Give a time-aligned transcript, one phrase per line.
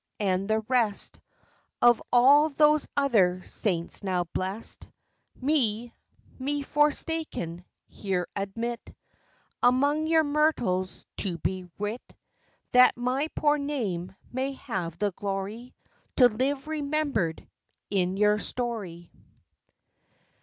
[0.19, 1.21] and the rest
[1.79, 4.87] Of all those other saints now blest,
[5.39, 5.93] Me,
[6.39, 8.95] me forsaken, here admit
[9.61, 12.01] Among your myrtles to be writ;
[12.71, 15.75] That my poor name may have the glory
[16.15, 17.47] To live remember'd
[17.91, 19.11] in your story.